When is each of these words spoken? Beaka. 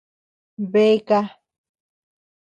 Beaka. 0.71 1.19